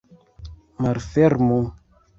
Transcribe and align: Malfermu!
Malfermu! 0.85 1.61